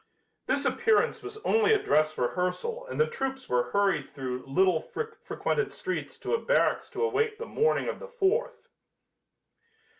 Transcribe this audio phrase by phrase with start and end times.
[0.47, 5.71] This appearance was only a dress rehearsal and the troops were hurried through little frequented
[5.71, 8.67] streets to a barracks to await the morning of the Fourth.